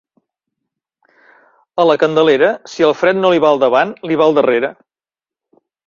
[1.85, 4.77] A la Candelera, si el fred no li va al davant, li va darrere.